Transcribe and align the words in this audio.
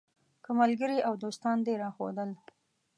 که 0.43 0.51
ملګري 0.59 0.99
او 1.07 1.13
دوستان 1.23 1.57
دې 1.65 1.73
راوښودل. 1.81 2.29